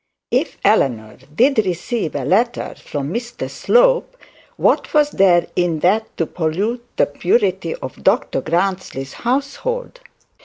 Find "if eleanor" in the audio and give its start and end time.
0.31-1.15